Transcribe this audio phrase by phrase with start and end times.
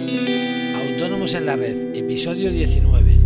[0.00, 3.18] Autónomos en la Red, episodio 19.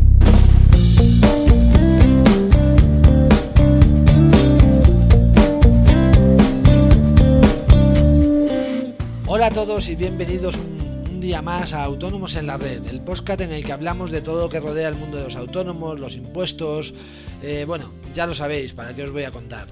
[9.26, 10.73] Hola a todos y bienvenidos un,
[11.24, 14.43] día más a Autónomos en la Red, el podcast en el que hablamos de todo
[14.43, 16.93] lo que rodea el mundo de los autónomos, los impuestos,
[17.43, 19.68] eh, bueno, ya lo sabéis, para qué os voy a contar.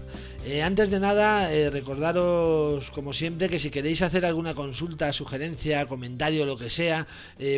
[0.46, 5.85] Eh, antes de nada, eh, recordaros, como siempre, que si queréis hacer alguna consulta, sugerencia,
[5.85, 7.07] comentario, lo que sea,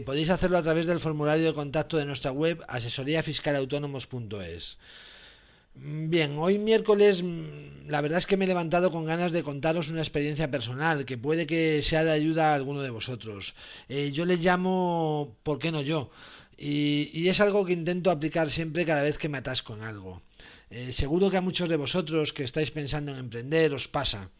[0.05, 4.77] podéis hacerlo a través del formulario de contacto de nuestra web asesoríafiscalautónomos.es.
[5.75, 9.43] Mm, bien, hoy miércoles mm, la verdad es que me he levantado con ganas de
[9.43, 13.55] contaros una experiencia personal que puede que sea de ayuda a alguno de vosotros.
[13.89, 16.11] yo le llamo ¿por qué no yo?
[16.57, 20.23] Y, y es algo que intento aplicar siempre cada vez que me atasco en algo.
[20.71, 24.31] Eh, seguro que a muchos de vosotros que estáis pensando en emprender os pasa.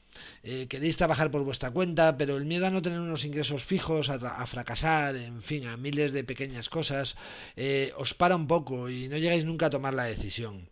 [0.43, 4.09] Eh, queréis trabajar por vuestra cuenta, pero el miedo a no tener unos ingresos fijos,
[4.11, 7.17] a, fracasar, en fin, a miles de pequeñas cosas,
[7.57, 10.69] eh, os para un poco y no llegáis nunca a tomar la decisión.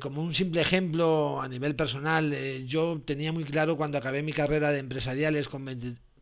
[0.00, 2.34] Como un simple ejemplo a nivel personal,
[2.66, 5.64] yo tenía muy claro cuando acabé mi carrera de empresariales con,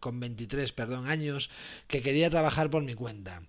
[0.00, 1.50] con 23 perdón, años
[1.88, 3.42] que quería trabajar por mi cuenta.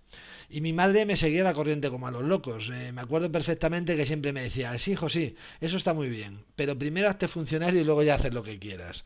[0.50, 2.70] Y mi madre me seguía la corriente como a los locos.
[2.72, 6.44] Eh, me acuerdo perfectamente que siempre me decía, sí, hijo, sí, eso está muy bien,
[6.56, 9.04] pero primero hazte funcionario y luego ya haces lo que quieras.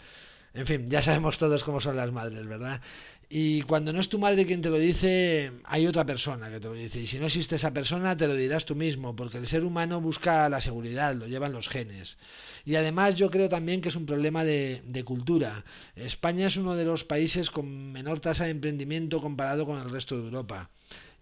[0.54, 2.80] En fin, ya sabemos todos cómo son las madres, ¿verdad?
[3.28, 6.66] Y cuando no es tu madre quien te lo dice, hay otra persona que te
[6.66, 7.00] lo dice.
[7.00, 10.00] Y si no existe esa persona, te lo dirás tú mismo, porque el ser humano
[10.00, 12.18] busca la seguridad, lo llevan los genes.
[12.64, 15.64] Y además yo creo también que es un problema de, de cultura.
[15.96, 20.16] España es uno de los países con menor tasa de emprendimiento comparado con el resto
[20.18, 20.70] de Europa.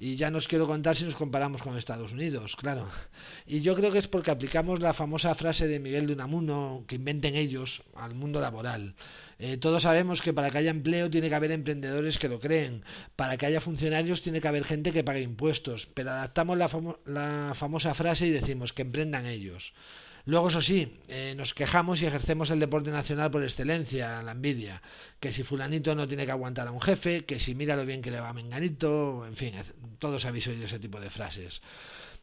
[0.03, 2.89] Y ya nos quiero contar si nos comparamos con Estados Unidos, claro.
[3.47, 6.95] Y yo creo que es porque aplicamos la famosa frase de Miguel de Unamuno, que
[6.95, 8.95] inventen ellos, al mundo laboral.
[9.43, 12.85] Eh, todos sabemos que para que haya empleo tiene que haber emprendedores que lo creen,
[13.17, 17.95] para que haya funcionarios tiene que haber gente que pague impuestos, pero adaptamos la, famosa
[17.95, 19.73] frase y decimos que emprendan ellos.
[20.27, 24.83] Luego, eso sí, eh, nos quejamos y ejercemos el deporte nacional por excelencia, la envidia.
[25.19, 28.03] Que si fulanito no tiene que aguantar a un jefe, que si mira lo bien
[28.03, 29.55] que le va a menganito, en fin,
[29.99, 31.63] todos habéis oído ese tipo de frases.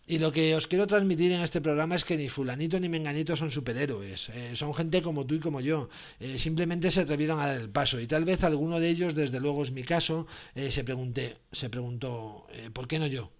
[0.09, 3.35] Y lo que os quiero transmitir en este programa es que ni fulanito ni menganito
[3.35, 5.89] son superhéroes, eh, son gente como tú y como yo,
[6.21, 9.41] eh, simplemente se atrevieron a dar el paso y tal vez alguno de ellos, desde
[9.41, 10.25] luego es mi caso,
[10.55, 13.31] se, pregunté, se preguntó, ¿por qué no yo?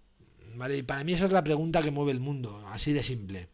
[0.56, 0.76] ¿Vale?
[0.76, 3.48] Y para mí esa es la pregunta que mueve el mundo, así de simple.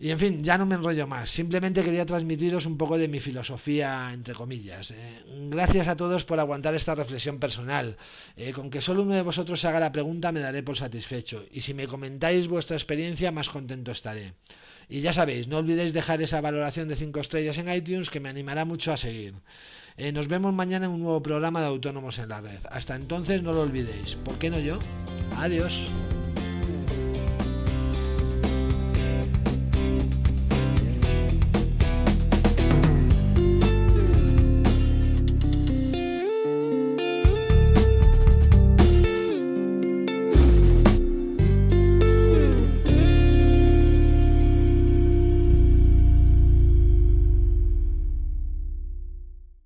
[0.00, 1.30] Y en fin, ya no me enrollo más.
[1.30, 4.92] Simplemente quería transmitiros un poco de mi filosofía, entre comillas.
[4.92, 5.24] Eh.
[5.50, 7.96] Gracias a todos por aguantar esta reflexión personal.
[8.36, 11.44] Eh, con que solo uno de vosotros haga la pregunta me daré por satisfecho.
[11.50, 14.34] Y si me comentáis vuestra experiencia, más contento estaré.
[14.88, 18.28] Y ya sabéis, no olvidéis dejar esa valoración de 5 estrellas en iTunes que me
[18.28, 19.34] animará mucho a seguir.
[19.96, 22.60] Eh, nos vemos mañana en un nuevo programa de Autónomos en la Red.
[22.70, 24.14] Hasta entonces no lo olvidéis.
[24.14, 24.78] ¿Por qué no yo?
[25.36, 25.74] Adiós.